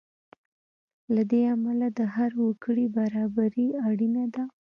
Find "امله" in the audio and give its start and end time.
1.55-1.87